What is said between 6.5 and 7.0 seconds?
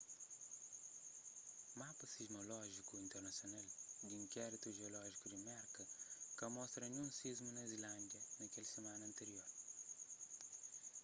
mostra